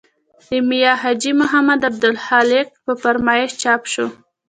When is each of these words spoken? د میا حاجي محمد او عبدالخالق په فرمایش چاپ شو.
د 0.47 0.49
میا 0.69 0.93
حاجي 1.01 1.31
محمد 1.41 1.79
او 1.83 1.87
عبدالخالق 1.91 2.67
په 2.85 2.93
فرمایش 3.01 3.51
چاپ 3.63 3.81
شو. 3.93 4.05